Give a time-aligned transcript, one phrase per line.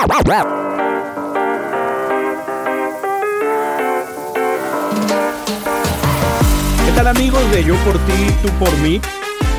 [0.00, 0.06] ¿Qué
[6.94, 9.00] tal amigos de Yo por ti, tú por mí?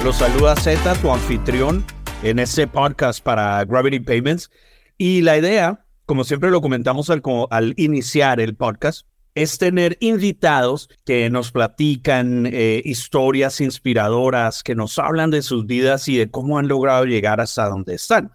[0.06, 1.84] Los saluda Z, tu anfitrión
[2.24, 4.50] en este podcast para Gravity Payments.
[4.98, 10.90] Y la idea, como siempre lo comentamos al, al iniciar el podcast, es tener invitados
[11.06, 16.60] que nos platican eh, historias inspiradoras, que nos hablan de sus vidas y de cómo
[16.60, 18.32] han logrado llegar hasta donde están.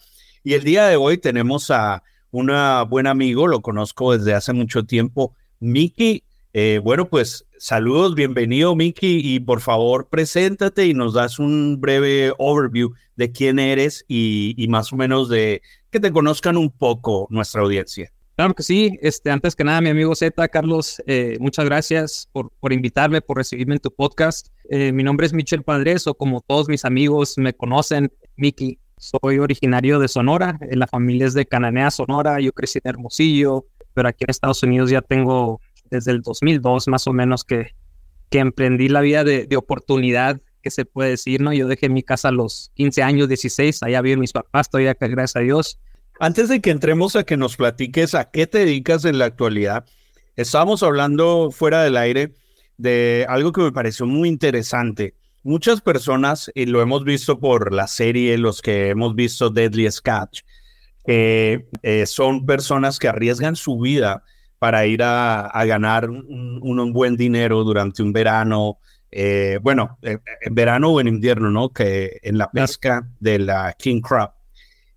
[0.46, 2.50] Y el día de hoy tenemos a un
[2.90, 6.22] buen amigo, lo conozco desde hace mucho tiempo, Miki.
[6.52, 12.34] Eh, bueno, pues saludos, bienvenido Miki y por favor preséntate y nos das un breve
[12.36, 17.62] overview de quién eres y, más o menos de que te conozcan un poco nuestra
[17.62, 18.12] audiencia.
[18.36, 18.98] Claro que sí.
[19.00, 23.38] Este, antes que nada, mi amigo Z, Carlos, eh, muchas gracias por, por, invitarme, por
[23.38, 24.48] recibirme en tu podcast.
[24.68, 28.78] Eh, mi nombre es Michel Padres, o como todos mis amigos me conocen, Miki.
[28.96, 32.40] Soy originario de Sonora, en la familia es de Cananea, Sonora.
[32.40, 35.60] Yo crecí en Hermosillo, pero aquí en Estados Unidos ya tengo
[35.90, 37.74] desde el 2002 más o menos que,
[38.30, 41.52] que emprendí la vida de, de oportunidad que se puede decir, ¿no?
[41.52, 45.36] Yo dejé mi casa a los 15 años, 16, allá viven mis papás, todavía gracias
[45.36, 45.78] a Dios
[46.20, 49.84] antes de que entremos a que nos platiques a qué te dedicas en la actualidad,
[50.36, 52.34] estábamos hablando fuera del aire
[52.76, 55.14] de algo que me pareció muy interesante.
[55.44, 60.40] Muchas personas, y lo hemos visto por la serie, los que hemos visto Deadly Sketch,
[61.04, 64.24] que eh, son personas que arriesgan su vida
[64.58, 68.78] para ir a, ganar un, buen dinero durante un verano,
[69.10, 71.68] eh, bueno, eh, en verano o en invierno, ¿no?
[71.68, 74.32] Que en la pesca de la King Crab.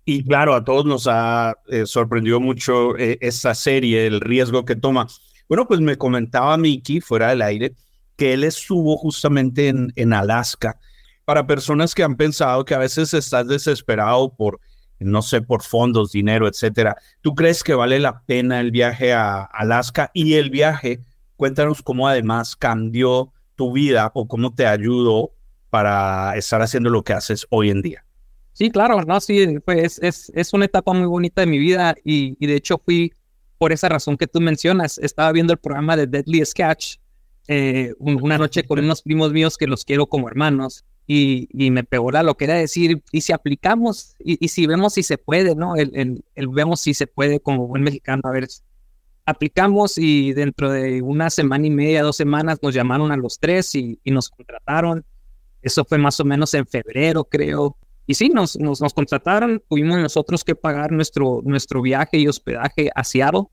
[0.06, 5.06] Y claro, a todos nos ha eh, sorprendido mucho esta serie, el riesgo que toma.
[5.46, 7.74] Bueno, pues me comentaba Mickey fuera del aire
[8.18, 10.78] que él estuvo justamente en, en Alaska
[11.24, 14.60] para personas que han pensado que a veces estás desesperado por,
[14.98, 16.96] no sé, por fondos, dinero, etcétera.
[17.20, 20.10] ¿Tú crees que vale la pena el viaje a Alaska?
[20.14, 21.00] Y el viaje,
[21.36, 25.30] cuéntanos cómo además cambió tu vida o cómo te ayudó
[25.70, 28.04] para estar haciendo lo que haces hoy en día.
[28.52, 32.36] Sí, claro, no, sí, pues es, es una etapa muy bonita de mi vida y,
[32.40, 33.12] y, de hecho fui
[33.58, 34.98] por esa razón que tú mencionas.
[34.98, 36.96] Estaba viendo el programa de Deadly Sketch
[37.48, 41.82] eh, una noche con unos primos míos que los quiero como hermanos y, y me
[41.82, 45.16] pegó la lo que era decir, y si aplicamos y, y, si vemos si se
[45.16, 45.74] puede, ¿no?
[45.74, 48.46] El, el, el, vemos si se puede como buen mexicano, a ver,
[49.24, 53.74] aplicamos y dentro de una semana y media, dos semanas nos llamaron a los tres
[53.74, 55.04] y, y nos contrataron.
[55.62, 57.76] Eso fue más o menos en febrero, creo.
[58.06, 62.90] Y sí, nos, nos, nos, contrataron, tuvimos nosotros que pagar nuestro, nuestro viaje y hospedaje
[62.94, 63.44] a Seattle.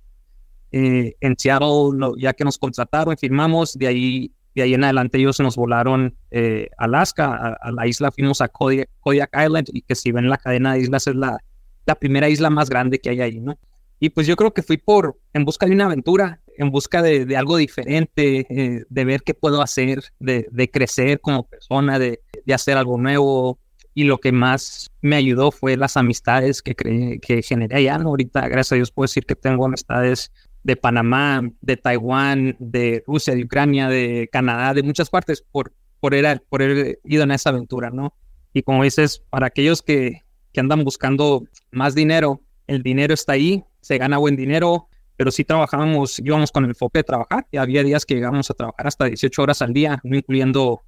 [0.77, 5.39] Eh, en Seattle, ya que nos contrataron, firmamos, de ahí, de ahí en adelante ellos
[5.39, 10.27] nos volaron eh, Alaska, a, la isla, fuimos a Kodiak, Island, y que si ven
[10.27, 11.37] la cadena de islas es la,
[11.85, 13.57] la primera isla más grande que hay ahí, ¿no?
[14.01, 17.25] Y pues yo creo que fui por, en busca de una aventura, en busca de,
[17.25, 22.19] de algo diferente, eh, de ver qué puedo hacer, de, de crecer como persona, de,
[22.45, 23.59] de hacer algo nuevo,
[23.93, 27.95] y lo que más me ayudó fue las amistades que, que generé allá.
[27.95, 30.33] Ahorita, gracias a Dios, puedo decir que tengo amistades
[30.65, 36.15] de Panamá, de Taiwán, de Rusia, de Ucrania, de Canadá, de muchas partes por, por,
[36.15, 38.15] era, por haber ido en esa aventura, ¿no?
[38.51, 43.63] Y como dices, para aquellos que, que andan buscando más dinero, el dinero está ahí,
[43.81, 44.87] se gana buen dinero,
[45.17, 48.55] pero sí trabajábamos, íbamos con el enfoque de trabajar y había días que llegábamos a
[48.55, 50.81] trabajar hasta 18 horas al día, no incluyendo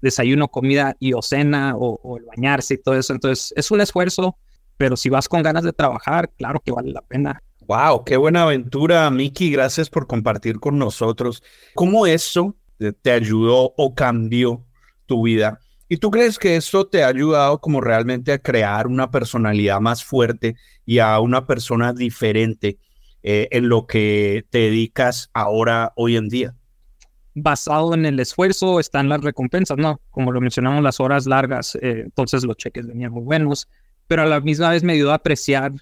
[0.00, 3.12] desayuno, comida y o cena o, el bañarse y todo eso.
[3.12, 4.38] Entonces es un esfuerzo,
[4.76, 7.42] pero si vas con ganas de trabajar, claro que vale la pena.
[7.66, 9.50] Wow, qué buena aventura, Miki.
[9.50, 11.42] Gracias por compartir con nosotros.
[11.74, 12.56] ¿Cómo eso
[13.00, 14.64] te ayudó o cambió
[15.06, 15.60] tu vida?
[15.88, 20.04] ¿Y tú crees que eso te ha ayudado como realmente a crear una personalidad más
[20.04, 22.78] fuerte y a una persona diferente
[23.22, 26.54] eh, en lo que te dedicas ahora, hoy en día?
[27.34, 30.00] basado en el esfuerzo están las recompensas, ¿no?
[30.10, 33.68] Como lo mencionamos, las horas largas, eh, entonces los cheques venían muy buenos,
[34.06, 35.72] pero a la misma vez me ayudó a apreciar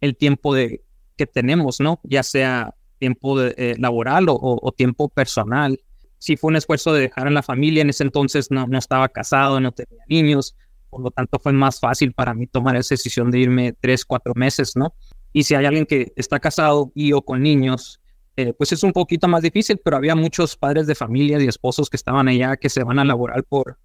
[0.00, 0.82] el tiempo de,
[1.20, 2.00] que tenemos, ¿no?
[2.02, 5.78] Ya sea tiempo de, eh, laboral o, o, tiempo personal.
[6.16, 9.10] Sí fue un esfuerzo de dejar a la familia, en ese entonces no, no estaba
[9.10, 10.56] casado, no tenía niños,
[10.88, 14.32] por lo tanto fue más fácil para mí tomar esa decisión de irme tres, cuatro
[14.34, 14.94] meses, ¿no?
[15.34, 18.00] Y si hay alguien que está casado y o con niños,
[18.36, 21.90] eh, pues es un poquito más difícil, pero había muchos padres de familia y esposos
[21.90, 23.76] que estaban allá que se van a laborar por,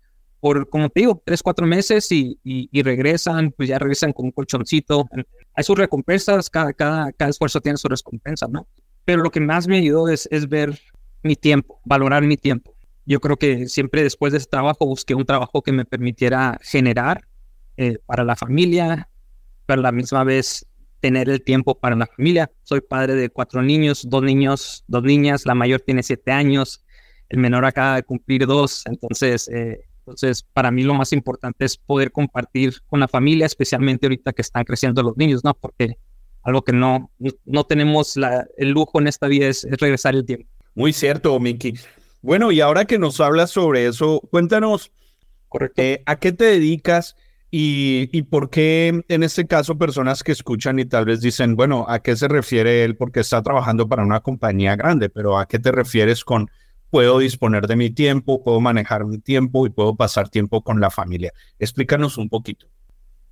[0.46, 4.32] por como te digo, tres, cuatro meses y, y, regresan, pues ya regresan con un
[4.32, 5.10] colchoncito.
[5.56, 8.68] Hay sus recompensas, cada, cada, cada esfuerzo tiene su recompensa, ¿no?
[9.06, 10.80] Pero lo que más me ayudó es, es ver
[11.24, 12.76] mi tiempo, valorar mi tiempo.
[13.08, 17.26] Yo creo que siempre después de ese trabajo busqué un trabajo que me permitiera generar
[17.78, 19.10] eh, para la familia,
[19.66, 20.68] pero a la misma vez
[21.00, 22.52] tener el tiempo para la familia.
[22.62, 26.86] Soy padre de cuatro niños, dos niños, dos niñas, la mayor tiene siete años,
[27.30, 31.78] el menor acaba de cumplir dos, entonces, eh, entonces para mí lo más importante es
[31.78, 35.54] poder compartir con la familia, especialmente ahorita que están creciendo los niños, ¿no?
[35.54, 35.98] Porque
[36.44, 37.12] algo que no,
[37.46, 40.48] no tenemos la, el lujo en esta vida es, es regresar el tiempo.
[40.76, 41.74] Muy cierto, Miki.
[42.22, 44.92] Bueno, y ahora que nos hablas sobre eso, cuéntanos,
[45.48, 45.82] Correcto.
[45.82, 47.16] Eh, ¿a qué te dedicas
[47.50, 51.86] y, y, por qué en este caso personas que escuchan y tal vez dicen, bueno,
[51.88, 52.98] ¿a qué se refiere él?
[52.98, 56.50] Porque está trabajando para una compañía grande, pero ¿a qué te refieres con
[56.96, 60.90] puedo disponer de mi tiempo, puedo manejar mi tiempo y puedo pasar tiempo con la
[60.90, 61.34] familia?
[61.60, 62.68] Explícanos un poquito.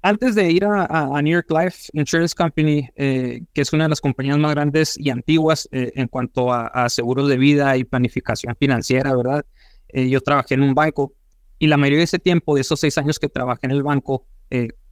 [0.02, 3.92] Antes de ir a, a, New York Life Insurance Company, eh, que es una de
[3.92, 7.86] las compañías más grandes y antiguas eh, en cuanto a, a, seguros de vida y
[7.86, 9.46] planificación financiera, ¿verdad?
[9.88, 11.14] Eh, yo trabajé en un banco
[11.58, 14.26] y la mayoría de ese tiempo, de esos seis años que trabajé en el banco,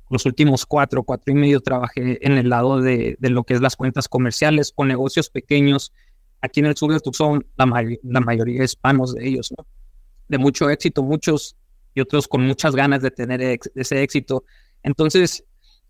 [0.09, 3.59] los últimos cuatro, cuatro y medio trabajé en el lado de, de, lo que es
[3.61, 5.91] las cuentas comerciales con negocios pequeños.
[6.41, 9.53] Aquí en el sur de Tucson, la, may la mayoría hispanos de ellos.
[10.27, 11.55] De mucho éxito, muchos
[11.93, 14.43] y otros con muchas ganas de tener ese éxito
[14.83, 15.43] entonces,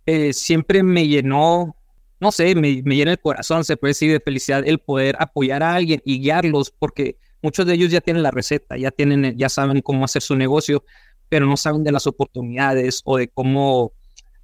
[0.06, 1.75] eh, siempre me llenó,
[2.19, 5.63] no sé, me, me, llena el corazón, se puede decir, de felicidad el poder apoyar
[5.63, 9.50] a alguien y guiarlos, porque muchos de ellos ya tienen la receta, ya, tienen, ya
[9.50, 10.83] saben cómo hacer su negocio,
[11.30, 13.94] pero no saben de las oportunidades o de cómo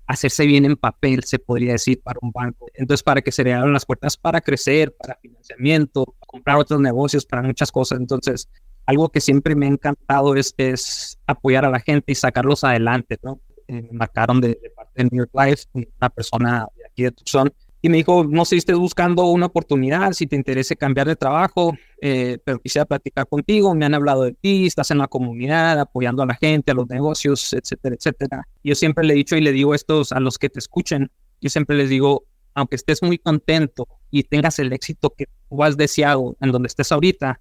[0.07, 2.67] hacerse bien en papel, se podría decir, para un banco.
[2.73, 6.79] Entonces, para que se le abran las puertas para crecer, para financiamiento, para comprar otros
[6.79, 7.99] negocios, para muchas cosas.
[7.99, 8.49] Entonces,
[8.85, 13.17] algo que siempre me ha encantado es, es apoyar a la gente y sacarlos adelante,
[13.21, 13.41] ¿no?
[13.67, 17.11] eh, me marcaron de, de, parte de New York Life, una persona de aquí de
[17.11, 21.07] Tucson, y me dijo, no sé si estés buscando una oportunidad, si te interesa cambiar
[21.07, 25.07] de trabajo, eh, pero quisiera platicar contigo, me han hablado de ti, estás en la
[25.07, 28.47] comunidad, apoyando a la gente, a los negocios, etcétera, etcétera.
[28.63, 31.49] Yo siempre le he dicho y le digo esto a los que te escuchen, yo
[31.49, 32.25] siempre les digo,
[32.55, 36.91] aunque estés muy contento y tengas el éxito que tú has deseado en donde estés
[36.91, 37.39] ahorita,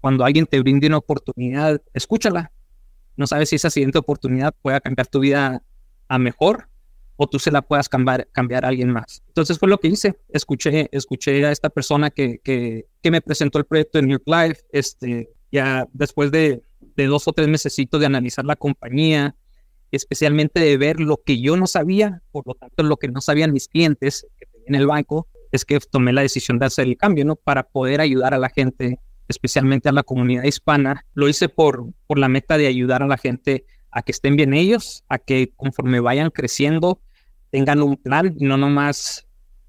[0.00, 2.52] cuando alguien te brinde una oportunidad, escúchala,
[3.16, 5.62] no sabes si esa siguiente oportunidad pueda cambiar tu vida
[6.08, 6.69] a mejor
[7.22, 9.22] o tú se la puedas cambiar, cambiar a alguien más.
[9.26, 10.18] Entonces fue lo que hice.
[10.30, 14.24] Escuché, escuché a esta persona que, que, que me presentó el proyecto de New York
[14.26, 14.62] Life.
[14.72, 19.36] Este, ya después de, de dos o tres meses de analizar la compañía,
[19.90, 23.52] especialmente de ver lo que yo no sabía, por lo tanto lo que no sabían
[23.52, 24.26] mis clientes
[24.66, 27.36] en el banco, es que tomé la decisión de hacer el cambio, ¿no?
[27.36, 31.04] Para poder ayudar a la gente especialmente a la comunidad hispana.
[31.12, 34.54] Lo hice por, por la meta de ayudar a la gente a que estén bien
[34.54, 37.02] ellos, a que conforme vayan creciendo
[37.50, 39.26] tengan un plan no nomás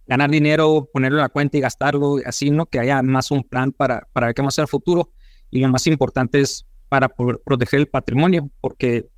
[0.08, 2.66] ganar dinero, ponerlo en la cuenta y gastarlo, así, ¿no?
[2.66, 5.12] Que haya más un plan para, para ver qué vamos a el futuro.
[5.50, 9.10] Y lo más importante es para poder proteger el patrimonio, porque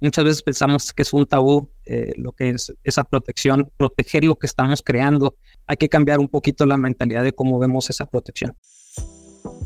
[0.00, 4.38] muchas veces pensamos que es un tabú eh, lo que es esa protección, proteger lo
[4.38, 5.36] que estamos creando.
[5.66, 8.56] Hay que cambiar un poquito la mentalidad de cómo vemos esa protección.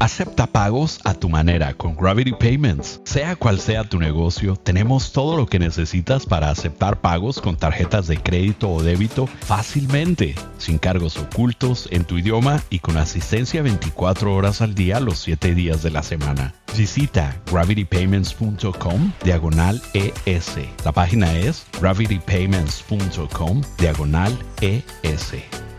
[0.02, 3.00] Acepta pagos a tu manera con Gravity Payments.
[3.04, 8.08] Sea cual sea tu negocio, tenemos todo lo que necesitas para aceptar pagos con tarjetas
[8.08, 14.34] de crédito o débito fácilmente, sin cargos ocultos, en tu idioma y con asistencia 24
[14.34, 16.52] horas al día los 7 días de la semana.
[16.76, 20.56] Visita gravitypayments.com diagonal ES.
[20.84, 25.71] La página es gravitypayments.com diagonal ES.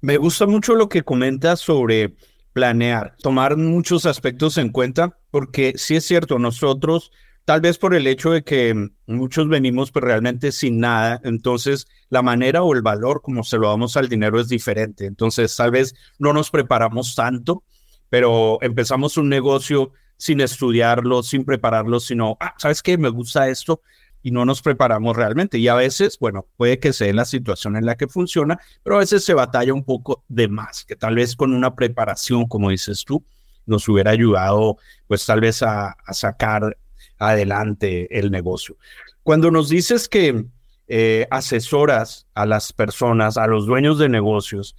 [0.00, 2.14] Me gusta mucho lo que comentas sobre
[2.52, 7.12] planear, tomar muchos aspectos en cuenta, porque sí es cierto, nosotros,
[7.44, 12.22] tal vez por el hecho de que muchos venimos pues realmente sin nada, entonces la
[12.22, 15.04] manera o el valor como se lo damos al dinero es diferente.
[15.04, 17.62] Entonces tal vez no nos preparamos tanto,
[18.08, 22.98] pero empezamos un negocio sin estudiarlo, sin prepararlo, sino, ah, ¿sabes qué?
[22.98, 23.82] Me gusta esto,
[24.22, 25.58] y no nos preparamos realmente.
[25.58, 29.00] Y a veces, bueno, puede que sea la situación en la que funciona, pero a
[29.00, 33.04] veces se batalla un poco de más, que tal vez con una preparación, como dices
[33.04, 33.24] tú,
[33.66, 36.76] nos hubiera ayudado, pues tal vez a, sacar
[37.18, 38.76] adelante el negocio.
[39.22, 40.44] Cuando nos dices que
[40.88, 44.76] eh, asesoras a las personas, a los dueños de negocios,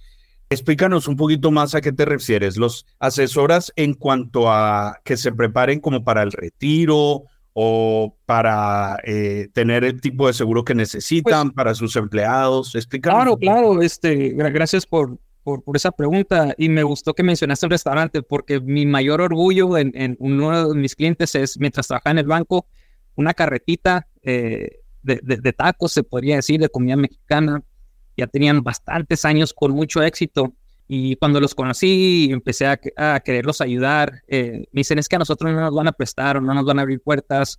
[0.50, 2.56] explícanos un poquito más a qué te refieres.
[2.56, 9.48] ¿Los asesoras en cuanto a que se preparen como para el retiro o para eh,
[9.52, 12.74] tener el tipo de seguro que necesitan pues, para sus empleados?
[12.74, 13.16] Explícanos.
[13.16, 13.82] Claro, claro.
[13.82, 18.60] Este, gracias por, por, por, esa pregunta y me gustó que mencionaste un restaurante porque
[18.60, 22.66] mi mayor orgullo en, en uno de mis clientes es, mientras trabajaba en el banco,
[23.16, 27.62] una carretita eh, de, de, de tacos, se podría decir, de comida mexicana.
[28.16, 30.54] Ya tenían bastantes años con mucho éxito
[30.94, 34.20] y cuando los conocí, empecé a, a quererlos ayudar.
[34.28, 36.66] Eh, me dicen, es que a nosotros no nos van a prestar o no nos
[36.66, 37.58] van a abrir puertas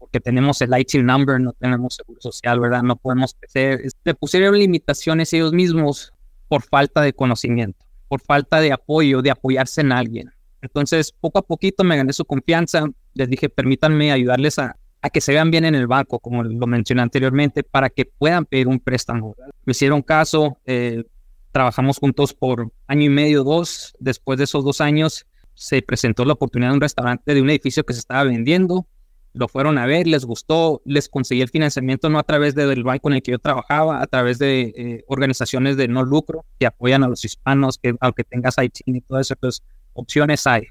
[0.00, 2.82] porque tenemos el IT number, no tenemos seguro social, ¿verdad?
[2.82, 3.82] No podemos crecer.
[4.02, 6.12] Le pusieron limitaciones ellos mismos
[6.48, 10.32] por falta de conocimiento, por falta de apoyo, de apoyarse en alguien.
[10.60, 12.88] Entonces, poco a poquito me gané su confianza.
[13.14, 16.66] Les dije, permítanme ayudarles a, a que se vean bien en el banco, como lo
[16.66, 19.36] mencioné anteriormente, para que puedan pedir un préstamo.
[19.64, 21.04] Me hicieron caso, eh,
[21.52, 23.94] trabajamos juntos por año y medio, dos.
[24.00, 27.84] Después de esos dos años, se presentó la oportunidad de un restaurante de un edificio
[27.84, 28.86] que se estaba vendiendo.
[29.34, 33.08] Lo fueron a ver, les gustó, les conseguí el financiamiento no a través del banco
[33.08, 37.02] en el que yo trabajaba, a través de eh, organizaciones de no lucro que apoyan
[37.02, 39.62] a los hispanos, que aunque tengas IT y todo eso, pues
[39.94, 40.64] opciones hay.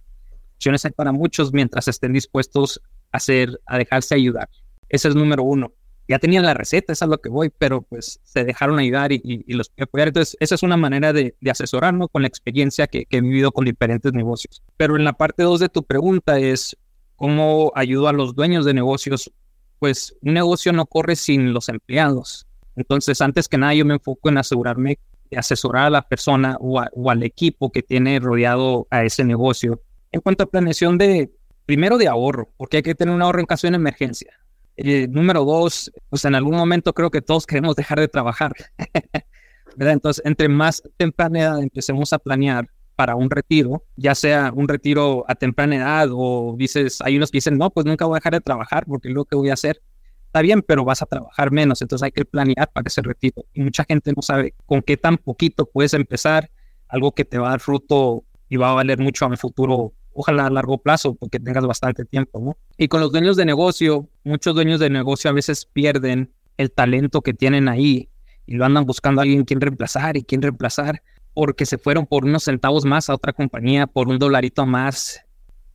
[0.55, 4.47] Opciones hay para muchos mientras estén dispuestos hacer, a dejarse ayudar.
[4.89, 5.73] Ese es número uno.
[6.11, 9.53] Ya tenían la receta, es lo que voy, pero pues se dejaron ayudar y, y,
[9.53, 10.09] los voy apoyar.
[10.09, 13.63] Entonces, esa es una manera de, de asesorarnos con la experiencia que, he vivido con
[13.63, 14.61] diferentes negocios.
[14.75, 16.75] Pero en la parte dos de tu pregunta es,
[17.15, 19.31] ¿cómo ayudo a los dueños de negocios?
[19.79, 22.45] Pues un negocio no corre sin los empleados.
[22.75, 24.99] Entonces, antes que nada, yo me enfoco en asegurarme
[25.29, 29.81] de asesorar a la persona a, o al equipo que tiene rodeado a ese negocio.
[30.11, 31.31] En cuanto a planeación de,
[31.65, 34.40] primero de ahorro, porque hay que tener un ahorro en caso de emergencia.
[34.83, 38.53] Eh, número dos, pues en algún momento creo que todos queremos dejar de trabajar.
[39.75, 39.93] ¿verdad?
[39.93, 45.23] Entonces, entre más temprana edad empecemos a planear para un retiro, ya sea un retiro
[45.27, 48.33] a temprana edad o dices, hay unos que dicen, no, pues nunca voy a dejar
[48.33, 49.81] de trabajar porque lo que voy a hacer.
[50.25, 53.45] Está bien, pero vas a trabajar menos, entonces hay que planear para ese retiro.
[53.53, 56.49] Y mucha gente no sabe con qué tan poquito puedes empezar,
[56.87, 59.93] algo que te va a dar fruto y va a valer mucho a mi futuro
[60.13, 62.57] ojalá a largo plazo, porque tengas bastante tiempo, ¿no?
[62.77, 67.21] Y con los dueños de negocio, muchos dueños de negocio a veces pierden el talento
[67.21, 68.09] que tienen ahí
[68.45, 71.01] y lo andan buscando a alguien quien reemplazar y quien reemplazar
[71.33, 75.21] porque se fueron por unos centavos más a otra compañía, por un dolarito más.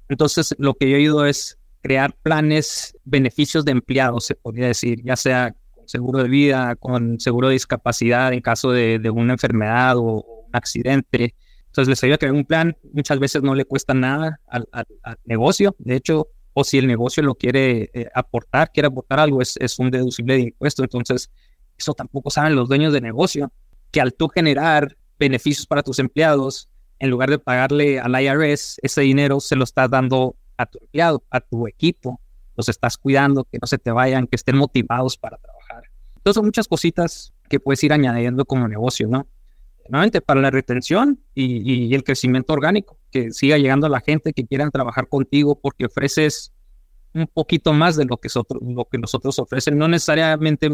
[0.08, 5.02] Entonces, lo que yo he ido es crear planes, beneficios de empleados, se podría decir,
[5.02, 9.34] ya sea con seguro de vida, con seguro de discapacidad en caso de, de una
[9.34, 11.34] enfermedad o un accidente,
[11.76, 12.74] entonces les ayuda a crear un plan.
[12.94, 15.76] Muchas veces no le cuesta nada al, al, al negocio.
[15.78, 19.78] De hecho, o si el negocio lo quiere eh, aportar, quiere aportar algo, es, es
[19.78, 20.82] un deducible de impuesto.
[20.82, 21.30] Entonces,
[21.76, 23.52] eso tampoco saben los dueños de negocio,
[23.90, 29.02] que al tú generar beneficios para tus empleados, en lugar de pagarle al IRS, ese
[29.02, 32.22] dinero se lo estás dando a tu empleado, a tu equipo.
[32.56, 35.82] Los estás cuidando, que no se te vayan, que estén motivados para trabajar.
[36.16, 39.26] Entonces, son muchas cositas que puedes ir añadiendo como negocio, ¿no?
[39.90, 44.46] Nuevamente para la retención y, el crecimiento orgánico, que siga llegando a la gente que
[44.46, 46.52] quieran trabajar contigo porque ofreces
[47.14, 48.28] un poquito más de lo que,
[48.60, 50.70] lo que nosotros ofrecen, no necesariamente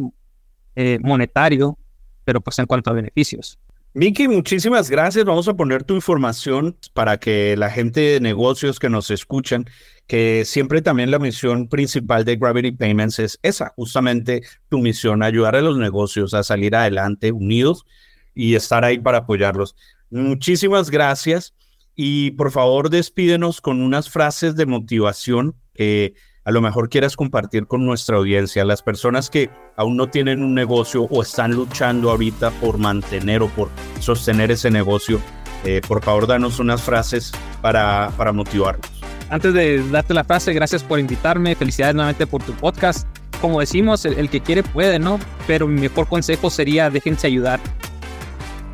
[0.74, 1.78] eh, monetario,
[2.24, 3.58] pero pues en cuanto a beneficios.
[3.94, 5.22] Miki, muchísimas gracias.
[5.26, 9.66] Vamos a poner tu información para que la gente de negocios que nos escuchan,
[10.06, 15.56] que siempre también la misión principal de Gravity Payments es esa, justamente tu misión, ayudar
[15.56, 17.84] a los negocios a salir adelante unidos
[18.34, 19.76] y estar ahí para apoyarlos.
[20.10, 21.54] Muchísimas gracias
[21.94, 27.66] y por favor despídenos con unas frases de motivación que a lo mejor quieras compartir
[27.66, 32.50] con nuestra audiencia, las personas que aún no tienen un negocio o están luchando ahorita
[32.52, 33.70] por mantener o por
[34.00, 35.20] sostener ese negocio.
[35.64, 38.90] Eh, por favor, danos unas frases para, para motivarnos.
[39.30, 43.06] Antes de darte la frase, gracias por invitarme, felicidades nuevamente por tu podcast.
[43.40, 45.20] Como decimos, el, el que quiere puede, ¿no?
[45.46, 47.60] Pero mi mejor consejo sería déjense ayudar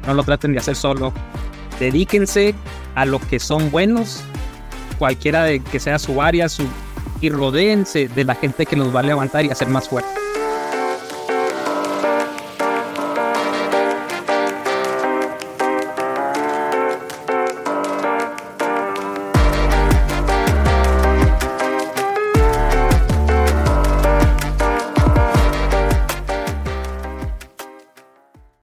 [0.09, 1.13] no lo traten de hacer solo.
[1.79, 2.55] Dedíquense
[2.95, 4.23] a lo que son buenos,
[4.99, 6.65] cualquiera de que sea su área, su,
[7.21, 10.18] y rodéense de la gente que nos va a levantar y hacer más fuertes.